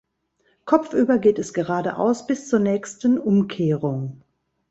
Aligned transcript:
Kopfüber 0.65 1.19
geht 1.19 1.37
es 1.37 1.53
geradeaus 1.53 2.25
bis 2.25 2.49
zur 2.49 2.57
nächsten 2.57 3.19
Umkehrung. 3.19 4.23